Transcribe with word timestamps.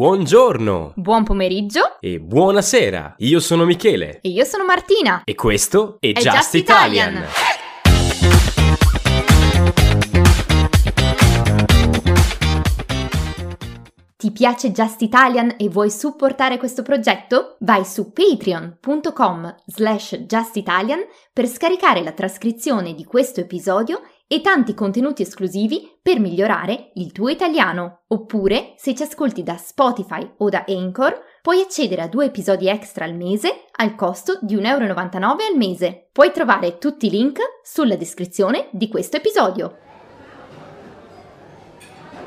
Buongiorno 0.00 0.92
Buon 0.94 1.24
pomeriggio 1.24 1.96
e 2.00 2.20
buonasera. 2.20 3.14
Io 3.16 3.40
sono 3.40 3.64
Michele 3.64 4.18
e 4.20 4.28
io 4.28 4.44
sono 4.44 4.66
Martina. 4.66 5.22
e 5.24 5.34
questo 5.34 5.96
è, 6.00 6.08
È 6.08 6.12
Just, 6.12 6.36
Just 6.36 6.54
Italian. 6.56 7.12
Italian. 7.14 8.36
Ti 14.18 14.32
piace 14.32 14.72
Just 14.72 15.02
Italian 15.02 15.54
e 15.58 15.68
vuoi 15.68 15.90
supportare 15.90 16.56
questo 16.56 16.82
progetto? 16.82 17.56
Vai 17.60 17.84
su 17.84 18.12
patreon.com 18.12 19.54
slash 19.66 20.16
justitalian 20.26 21.00
per 21.32 21.46
scaricare 21.46 22.02
la 22.02 22.12
trascrizione 22.12 22.94
di 22.94 23.04
questo 23.04 23.40
episodio 23.40 24.00
e 24.28 24.40
tanti 24.40 24.74
contenuti 24.74 25.22
esclusivi 25.22 25.98
per 26.02 26.18
migliorare 26.18 26.90
il 26.94 27.12
tuo 27.12 27.28
italiano. 27.28 28.02
Oppure, 28.08 28.74
se 28.76 28.94
ci 28.94 29.02
ascolti 29.02 29.42
da 29.42 29.56
Spotify 29.56 30.28
o 30.38 30.48
da 30.48 30.64
Anchor, 30.66 31.18
puoi 31.42 31.60
accedere 31.60 32.02
a 32.02 32.08
due 32.08 32.26
episodi 32.26 32.68
extra 32.68 33.04
al 33.04 33.14
mese 33.14 33.66
al 33.76 33.94
costo 33.94 34.38
di 34.42 34.56
1,99€ 34.56 35.22
al 35.22 35.56
mese. 35.56 36.08
Puoi 36.12 36.32
trovare 36.32 36.78
tutti 36.78 37.06
i 37.06 37.10
link 37.10 37.38
sulla 37.62 37.96
descrizione 37.96 38.68
di 38.72 38.88
questo 38.88 39.18
episodio. 39.18 39.78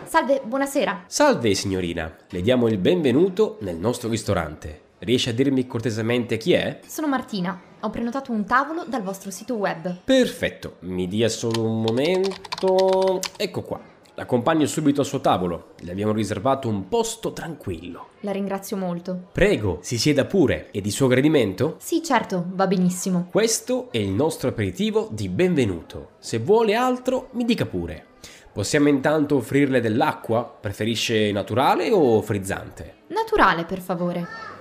Salve, 0.05 0.41
buonasera. 0.43 1.03
Salve 1.05 1.53
signorina, 1.53 2.15
le 2.29 2.41
diamo 2.41 2.67
il 2.67 2.79
benvenuto 2.79 3.57
nel 3.61 3.75
nostro 3.75 4.09
ristorante. 4.09 4.87
Riesce 4.99 5.29
a 5.29 5.33
dirmi 5.33 5.65
cortesemente 5.65 6.35
chi 6.35 6.51
è? 6.51 6.81
Sono 6.85 7.07
Martina. 7.07 7.57
Ho 7.81 7.89
prenotato 7.89 8.33
un 8.33 8.45
tavolo 8.45 8.83
dal 8.85 9.01
vostro 9.01 9.31
sito 9.31 9.55
web. 9.55 9.99
Perfetto, 10.03 10.75
mi 10.79 11.07
dia 11.07 11.29
solo 11.29 11.63
un 11.63 11.81
momento. 11.81 13.21
Ecco 13.37 13.61
qua. 13.61 13.79
L'accompagno 14.15 14.65
subito 14.65 14.99
al 14.99 15.07
suo 15.07 15.21
tavolo. 15.21 15.75
Le 15.77 15.91
abbiamo 15.91 16.11
riservato 16.11 16.67
un 16.67 16.89
posto 16.89 17.31
tranquillo. 17.31 18.07
La 18.21 18.33
ringrazio 18.33 18.75
molto. 18.75 19.29
Prego, 19.31 19.79
si 19.81 19.97
sieda 19.97 20.25
pure. 20.25 20.67
E 20.71 20.81
di 20.81 20.91
suo 20.91 21.07
gradimento? 21.07 21.77
Sì, 21.79 22.03
certo, 22.03 22.43
va 22.49 22.67
benissimo. 22.67 23.29
Questo 23.31 23.87
è 23.91 23.99
il 23.99 24.09
nostro 24.09 24.49
aperitivo 24.49 25.07
di 25.13 25.29
benvenuto. 25.29 26.09
Se 26.19 26.39
vuole 26.39 26.75
altro, 26.75 27.29
mi 27.31 27.45
dica 27.45 27.65
pure. 27.65 28.07
Possiamo 28.51 28.89
intanto 28.89 29.37
offrirle 29.37 29.79
dell'acqua? 29.79 30.43
Preferisce 30.43 31.31
naturale 31.31 31.89
o 31.89 32.21
frizzante? 32.21 32.95
Naturale, 33.07 33.63
per 33.63 33.79
favore. 33.79 34.57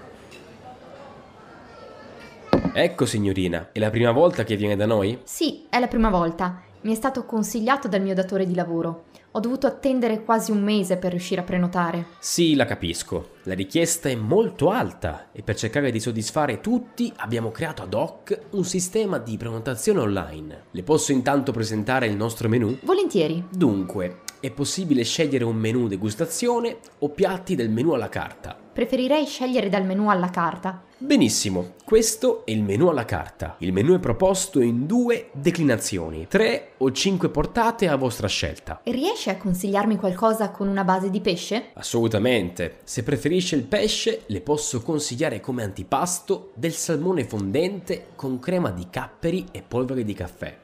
Ecco 2.73 3.07
signorina, 3.07 3.71
è 3.73 3.79
la 3.79 3.91
prima 3.91 4.13
volta 4.13 4.45
che 4.45 4.57
viene 4.57 4.77
da 4.77 4.87
noi? 4.87 5.19
Sì, 5.25 5.67
è 5.69 5.79
la 5.79 5.89
prima 5.89 6.11
volta. 6.11 6.63
Mi 6.83 6.93
è 6.93 6.95
stato 6.95 7.25
consigliato 7.25 7.89
dal 7.89 8.03
mio 8.03 8.15
datore 8.15 8.47
di 8.47 8.55
lavoro. 8.55 9.07
Ho 9.33 9.41
dovuto 9.41 9.67
attendere 9.67 10.23
quasi 10.23 10.53
un 10.53 10.63
mese 10.63 10.97
per 10.97 11.11
riuscire 11.11 11.41
a 11.41 11.45
prenotare. 11.45 12.07
Sì, 12.19 12.55
la 12.55 12.65
capisco. 12.65 13.33
La 13.45 13.55
richiesta 13.55 14.09
è 14.09 14.15
molto 14.15 14.71
alta 14.71 15.29
e 15.33 15.43
per 15.43 15.57
cercare 15.57 15.91
di 15.91 16.01
soddisfare 16.01 16.61
tutti 16.61 17.13
abbiamo 17.17 17.51
creato 17.51 17.83
ad 17.83 17.95
hoc 17.95 18.39
un 18.51 18.65
sistema 18.65 19.19
di 19.19 19.37
prenotazione 19.37 20.01
online. 20.01 20.65
Le 20.71 20.83
posso 20.83 21.13
intanto 21.13 21.53
presentare 21.53 22.07
il 22.07 22.17
nostro 22.17 22.49
menù? 22.49 22.79
Volentieri. 22.83 23.45
Dunque, 23.51 24.21
è 24.41 24.51
possibile 24.51 25.03
scegliere 25.03 25.45
un 25.45 25.57
menù 25.57 25.89
degustazione 25.89 26.79
o 27.01 27.11
piatti 27.11 27.55
del 27.55 27.71
menù 27.71 27.93
alla 27.93 28.09
carta. 28.09 28.57
Preferirei 28.79 29.27
scegliere 29.27 29.69
dal 29.69 29.85
menù 29.85 30.09
alla 30.09 30.31
carta. 30.31 30.85
Benissimo, 30.99 31.73
questo 31.85 32.47
è 32.47 32.53
il 32.53 32.63
menù 32.63 32.87
alla 32.87 33.05
carta. 33.05 33.57
Il 33.59 33.73
menù 33.73 33.93
è 33.97 33.99
proposto 33.99 34.61
in 34.61 34.87
due 34.87 35.31
declinazioni, 35.33 36.29
tre 36.29 36.75
o 36.77 36.93
cinque 36.93 37.29
portate 37.29 37.89
a 37.89 37.97
vostra 37.97 38.29
scelta. 38.29 38.81
Riesce 38.85 39.31
a 39.31 39.37
consigliarmi 39.37 39.97
qualcosa 39.97 40.53
con 40.53 40.69
una 40.69 40.85
base 40.85 41.11
di 41.11 41.21
pesce? 41.21 41.71
Assolutamente. 41.73 42.77
Se 42.85 43.03
preferisce 43.03 43.57
il 43.57 43.65
pesce, 43.65 44.23
le 44.27 44.43
posso 44.43 44.81
consigliare 44.81 45.41
come 45.41 45.65
antipasto 45.65 46.53
del 46.55 46.73
salmone 46.73 47.25
fondente 47.25 48.11
con 48.15 48.39
crema 48.39 48.71
di 48.71 48.87
capperi 48.89 49.47
e 49.51 49.65
polvere 49.67 50.05
di 50.05 50.15
caffè. 50.15 50.57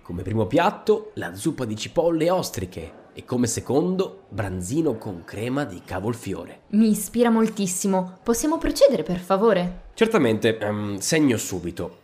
Come 0.00 0.22
primo 0.22 0.46
piatto, 0.46 1.10
la 1.16 1.34
zuppa 1.34 1.66
di 1.66 1.76
cipolle 1.76 2.24
e 2.24 2.30
ostriche. 2.30 2.99
E 3.12 3.24
come 3.24 3.46
secondo, 3.46 4.24
branzino 4.28 4.96
con 4.96 5.24
crema 5.24 5.64
di 5.64 5.82
cavolfiore. 5.84 6.60
Mi 6.68 6.90
ispira 6.90 7.30
moltissimo. 7.30 8.18
Possiamo 8.22 8.58
procedere, 8.58 9.02
per 9.02 9.18
favore? 9.18 9.82
Certamente, 9.94 10.58
ehm, 10.58 10.98
segno 10.98 11.36
subito. 11.36 11.98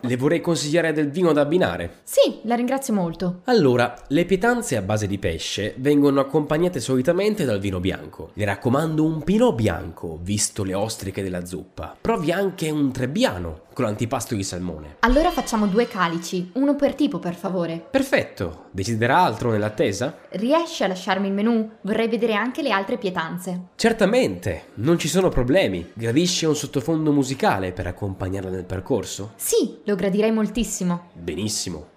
Le 0.00 0.16
vorrei 0.16 0.40
consigliare 0.40 0.92
del 0.92 1.10
vino 1.10 1.32
da 1.32 1.40
abbinare. 1.40 2.00
Sì, 2.04 2.40
la 2.42 2.54
ringrazio 2.54 2.94
molto. 2.94 3.40
Allora, 3.44 3.94
le 4.08 4.24
pietanze 4.24 4.76
a 4.76 4.82
base 4.82 5.06
di 5.06 5.18
pesce 5.18 5.74
vengono 5.78 6.20
accompagnate 6.20 6.78
solitamente 6.78 7.44
dal 7.44 7.58
vino 7.58 7.80
bianco. 7.80 8.30
Le 8.34 8.44
raccomando 8.44 9.04
un 9.04 9.24
pinot 9.24 9.54
bianco, 9.54 10.18
visto 10.22 10.62
le 10.62 10.74
ostriche 10.74 11.22
della 11.22 11.44
zuppa. 11.44 11.96
Provi 12.00 12.30
anche 12.30 12.70
un 12.70 12.92
trebbiano 12.92 13.64
con 13.76 13.84
l'antipasto 13.84 14.34
di 14.34 14.42
salmone. 14.42 14.96
Allora 15.00 15.30
facciamo 15.30 15.66
due 15.66 15.86
calici, 15.86 16.50
uno 16.54 16.76
per 16.76 16.94
tipo, 16.94 17.18
per 17.18 17.34
favore. 17.34 17.86
Perfetto. 17.90 18.68
Desidera 18.70 19.18
altro 19.18 19.50
nell'attesa? 19.50 20.16
Riesce 20.30 20.84
a 20.84 20.86
lasciarmi 20.86 21.26
il 21.26 21.34
menù? 21.34 21.72
Vorrei 21.82 22.08
vedere 22.08 22.32
anche 22.32 22.62
le 22.62 22.70
altre 22.70 22.96
pietanze. 22.96 23.66
Certamente, 23.76 24.68
non 24.76 24.98
ci 24.98 25.08
sono 25.08 25.28
problemi. 25.28 25.90
Gradisce 25.92 26.46
un 26.46 26.56
sottofondo 26.56 27.12
musicale 27.12 27.72
per 27.72 27.86
accompagnarla 27.86 28.48
nel 28.48 28.64
percorso? 28.64 29.32
Sì, 29.36 29.80
lo 29.84 29.94
gradirei 29.94 30.32
moltissimo. 30.32 31.10
Benissimo. 31.12 31.88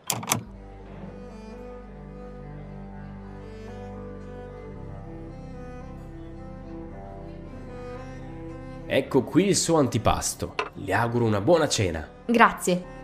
Ecco 8.85 9.23
qui 9.23 9.45
il 9.45 9.55
suo 9.55 9.77
antipasto. 9.77 10.55
Le 10.81 10.93
auguro 10.93 11.25
una 11.25 11.41
buona 11.41 11.67
cena. 11.67 12.07
Grazie. 12.25 12.97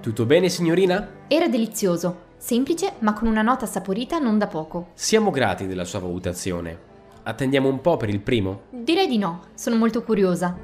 Tutto 0.00 0.26
bene, 0.26 0.48
signorina? 0.48 1.24
Era 1.28 1.48
delizioso, 1.48 2.22
semplice 2.36 2.94
ma 3.00 3.12
con 3.12 3.28
una 3.28 3.42
nota 3.42 3.66
saporita 3.66 4.18
non 4.18 4.38
da 4.38 4.46
poco. 4.46 4.88
Siamo 4.94 5.30
grati 5.30 5.66
della 5.66 5.84
sua 5.84 6.00
valutazione. 6.00 6.94
Attendiamo 7.22 7.68
un 7.68 7.80
po' 7.80 7.96
per 7.96 8.08
il 8.08 8.20
primo? 8.20 8.62
Direi 8.70 9.06
di 9.08 9.18
no, 9.18 9.42
sono 9.54 9.76
molto 9.76 10.02
curiosa. 10.02 10.56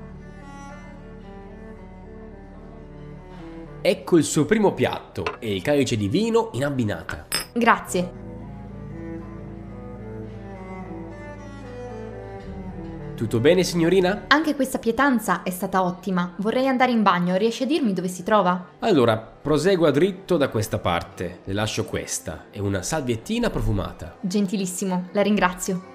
Ecco 3.81 4.17
il 4.17 4.25
suo 4.25 4.45
primo 4.45 4.73
piatto 4.75 5.25
e 5.41 5.55
il 5.55 5.63
calice 5.63 5.97
di 5.97 6.09
vino 6.09 6.51
in 6.53 6.65
abbinata. 6.65 7.27
Grazie. 7.53 8.22
Tutto 13.23 13.39
bene, 13.39 13.63
signorina? 13.63 14.25
Anche 14.27 14.57
questa 14.57 14.81
pietanza 14.81 15.45
è 15.45 15.51
stata 15.51 15.85
ottima. 15.85 16.33
Vorrei 16.39 16.67
andare 16.67 16.91
in 16.91 17.05
bagno, 17.05 17.37
riesci 17.37 17.63
a 17.63 17.67
dirmi 17.67 17.93
dove 17.93 18.09
si 18.09 18.25
trova? 18.25 18.71
Allora, 18.81 19.17
prosegua 19.17 19.93
dritto 19.93 20.37
da 20.37 20.49
questa 20.49 20.81
parte. 20.81 21.39
Le 21.45 21.53
lascio 21.53 21.85
questa 21.85 22.47
e 22.51 22.59
una 22.59 22.83
salviettina 22.83 23.49
profumata. 23.49 24.17
Gentilissimo, 24.21 25.11
la 25.13 25.23
ringrazio. 25.23 25.91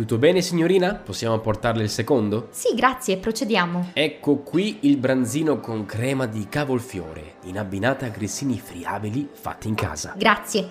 Tutto 0.00 0.16
bene, 0.16 0.40
signorina? 0.40 0.94
Possiamo 0.94 1.38
portarle 1.40 1.82
il 1.82 1.90
secondo? 1.90 2.48
Sì, 2.52 2.74
grazie, 2.74 3.18
procediamo. 3.18 3.90
Ecco 3.92 4.38
qui 4.38 4.78
il 4.84 4.96
branzino 4.96 5.60
con 5.60 5.84
crema 5.84 6.24
di 6.24 6.46
cavolfiore, 6.48 7.34
in 7.42 7.58
abbinata 7.58 8.06
a 8.06 8.08
grissini 8.08 8.58
friabili 8.58 9.28
fatti 9.30 9.68
in 9.68 9.74
casa. 9.74 10.14
Grazie. 10.16 10.70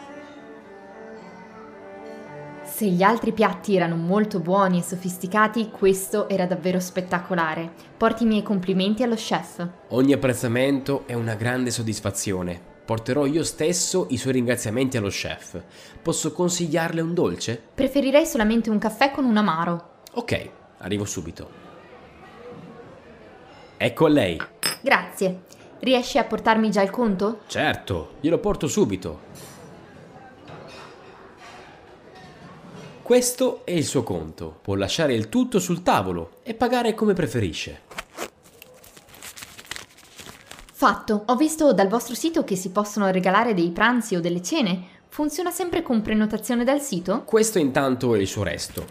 Se 2.64 2.88
gli 2.88 3.04
altri 3.04 3.32
piatti 3.32 3.76
erano 3.76 3.98
molto 3.98 4.40
buoni 4.40 4.80
e 4.80 4.82
sofisticati, 4.82 5.70
questo 5.70 6.28
era 6.28 6.48
davvero 6.48 6.80
spettacolare. 6.80 7.72
Porti 7.98 8.24
i 8.24 8.26
miei 8.26 8.42
complimenti 8.42 9.04
allo 9.04 9.14
chef. 9.14 9.64
Ogni 9.90 10.14
apprezzamento 10.14 11.04
è 11.06 11.14
una 11.14 11.36
grande 11.36 11.70
soddisfazione. 11.70 12.69
Porterò 12.90 13.28
io 13.28 13.44
stesso 13.44 14.08
i 14.10 14.18
suoi 14.18 14.34
ringraziamenti 14.34 14.98
allo 14.98 15.10
chef. 15.10 15.62
Posso 16.02 16.32
consigliarle 16.32 17.02
un 17.02 17.14
dolce? 17.14 17.62
Preferirei 17.76 18.26
solamente 18.26 18.72
un 18.72 18.80
caffè 18.80 19.12
con 19.12 19.26
un 19.26 19.38
amaro. 19.38 19.98
Ok, 20.14 20.50
arrivo 20.80 21.06
subito. 21.06 21.52
Ecco 23.78 24.06
a 24.08 24.10
lei. 24.10 24.42
Grazie. 24.82 25.42
Riesci 25.82 26.18
a 26.18 26.24
portarmi 26.24 26.72
già 26.72 26.82
il 26.82 26.90
conto? 26.90 27.42
Certo, 27.46 28.14
glielo 28.22 28.40
porto 28.40 28.68
subito. 28.68 29.20
Questo 33.04 33.62
è 33.66 33.72
il 33.72 33.86
suo 33.86 34.02
conto. 34.02 34.58
Può 34.64 34.74
lasciare 34.74 35.14
il 35.14 35.30
tutto 35.30 35.60
sul 35.60 35.84
tavolo 35.84 36.38
e 36.42 36.56
pagare 36.56 36.96
come 36.96 37.14
preferisce. 37.14 37.82
Fatto. 40.80 41.24
Ho 41.26 41.36
visto 41.36 41.74
dal 41.74 41.90
vostro 41.90 42.16
sito 42.16 42.46
che 42.46 42.56
si 42.56 42.70
possono 42.70 43.12
regalare 43.12 43.54
dei 43.54 43.70
pranzi 43.72 44.16
o 44.16 44.22
delle 44.22 44.42
cene. 44.42 44.82
Funziona 45.10 45.52
sempre 45.52 45.82
con 45.82 46.02
prenotazione 46.02 46.64
dal 46.64 46.80
sito? 46.80 47.24
Questo 47.26 47.60
intanto 47.60 48.16
è 48.16 48.20
il 48.20 48.28
suo 48.28 48.44
resto. 48.44 48.86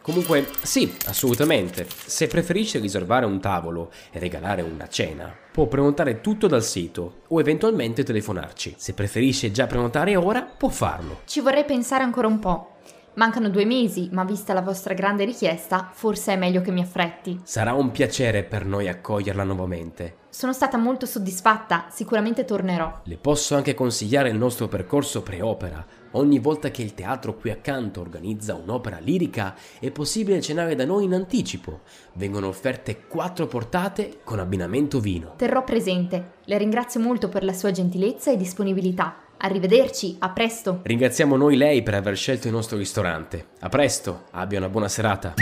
Comunque, 0.00 0.48
sì, 0.62 0.90
assolutamente. 1.04 1.86
Se 2.06 2.26
preferisce 2.26 2.78
riservare 2.78 3.26
un 3.26 3.38
tavolo 3.38 3.90
e 4.10 4.18
regalare 4.18 4.62
una 4.62 4.88
cena, 4.88 5.30
può 5.52 5.66
prenotare 5.66 6.22
tutto 6.22 6.46
dal 6.46 6.64
sito 6.64 7.16
o 7.28 7.38
eventualmente 7.38 8.02
telefonarci. 8.02 8.76
Se 8.78 8.94
preferisce 8.94 9.50
già 9.50 9.66
prenotare 9.66 10.16
ora, 10.16 10.40
può 10.40 10.70
farlo. 10.70 11.20
Ci 11.26 11.40
vorrei 11.40 11.66
pensare 11.66 12.02
ancora 12.02 12.28
un 12.28 12.38
po'. 12.38 12.77
Mancano 13.18 13.48
due 13.48 13.64
mesi, 13.64 14.08
ma 14.12 14.22
vista 14.22 14.52
la 14.52 14.62
vostra 14.62 14.94
grande 14.94 15.24
richiesta, 15.24 15.90
forse 15.92 16.34
è 16.34 16.36
meglio 16.36 16.60
che 16.60 16.70
mi 16.70 16.82
affretti. 16.82 17.40
Sarà 17.42 17.72
un 17.72 17.90
piacere 17.90 18.44
per 18.44 18.64
noi 18.64 18.86
accoglierla 18.86 19.42
nuovamente. 19.42 20.18
Sono 20.28 20.52
stata 20.52 20.78
molto 20.78 21.04
soddisfatta, 21.04 21.86
sicuramente 21.90 22.44
tornerò. 22.44 23.00
Le 23.02 23.16
posso 23.16 23.56
anche 23.56 23.74
consigliare 23.74 24.28
il 24.28 24.36
nostro 24.36 24.68
percorso 24.68 25.22
pre-opera. 25.22 25.84
Ogni 26.12 26.38
volta 26.38 26.70
che 26.70 26.82
il 26.82 26.94
teatro 26.94 27.34
qui 27.34 27.50
accanto 27.50 28.00
organizza 28.00 28.54
un'opera 28.54 28.98
lirica 29.00 29.56
è 29.80 29.90
possibile 29.90 30.40
cenare 30.40 30.76
da 30.76 30.84
noi 30.84 31.02
in 31.02 31.14
anticipo. 31.14 31.80
Vengono 32.12 32.46
offerte 32.46 33.06
quattro 33.08 33.48
portate 33.48 34.20
con 34.22 34.38
abbinamento 34.38 35.00
vino. 35.00 35.34
Terrò 35.34 35.64
presente. 35.64 36.34
Le 36.44 36.56
ringrazio 36.56 37.00
molto 37.00 37.28
per 37.28 37.42
la 37.42 37.52
sua 37.52 37.72
gentilezza 37.72 38.30
e 38.30 38.36
disponibilità. 38.36 39.16
Arrivederci, 39.40 40.16
a 40.18 40.30
presto. 40.30 40.80
Ringraziamo 40.82 41.36
noi 41.36 41.56
lei 41.56 41.82
per 41.84 41.94
aver 41.94 42.16
scelto 42.16 42.48
il 42.48 42.52
nostro 42.52 42.76
ristorante. 42.76 43.50
A 43.60 43.68
presto, 43.68 44.24
abbia 44.32 44.58
una 44.58 44.68
buona 44.68 44.88
serata. 44.88 45.34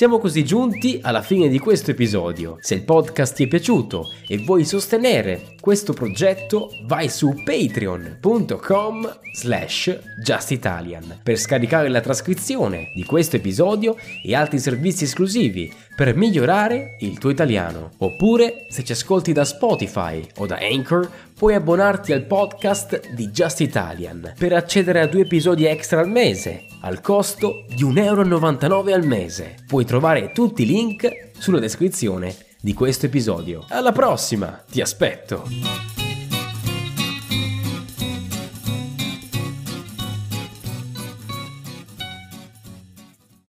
Siamo 0.00 0.18
così 0.18 0.46
giunti 0.46 0.98
alla 1.02 1.20
fine 1.20 1.48
di 1.48 1.58
questo 1.58 1.90
episodio. 1.90 2.56
Se 2.60 2.74
il 2.74 2.84
podcast 2.84 3.34
ti 3.34 3.44
è 3.44 3.48
piaciuto 3.48 4.10
e 4.26 4.38
vuoi 4.38 4.64
sostenere 4.64 5.56
questo 5.60 5.92
progetto, 5.92 6.70
vai 6.86 7.10
su 7.10 7.34
patreon.com 7.44 9.18
slash 9.34 9.98
justitalian 10.24 11.20
per 11.22 11.36
scaricare 11.36 11.90
la 11.90 12.00
trascrizione 12.00 12.92
di 12.94 13.04
questo 13.04 13.36
episodio 13.36 13.94
e 14.24 14.34
altri 14.34 14.58
servizi 14.58 15.04
esclusivi 15.04 15.70
per 16.00 16.16
migliorare 16.16 16.96
il 17.00 17.18
tuo 17.18 17.28
italiano. 17.28 17.90
Oppure, 17.98 18.64
se 18.70 18.82
ci 18.82 18.92
ascolti 18.92 19.34
da 19.34 19.44
Spotify 19.44 20.26
o 20.38 20.46
da 20.46 20.56
Anchor, 20.56 21.06
puoi 21.36 21.52
abbonarti 21.52 22.14
al 22.14 22.24
podcast 22.24 23.10
di 23.10 23.28
Just 23.28 23.60
Italian 23.60 24.32
per 24.38 24.54
accedere 24.54 25.02
a 25.02 25.06
due 25.06 25.20
episodi 25.20 25.66
extra 25.66 26.00
al 26.00 26.08
mese, 26.08 26.64
al 26.80 27.02
costo 27.02 27.66
di 27.68 27.84
1,99 27.84 28.62
euro 28.72 28.94
al 28.94 29.04
mese. 29.04 29.56
Puoi 29.66 29.84
trovare 29.84 30.32
tutti 30.32 30.62
i 30.62 30.66
link 30.66 31.32
sulla 31.36 31.58
descrizione 31.58 32.34
di 32.62 32.72
questo 32.72 33.04
episodio. 33.04 33.66
Alla 33.68 33.92
prossima, 33.92 34.64
ti 34.70 34.80
aspetto! 34.80 35.99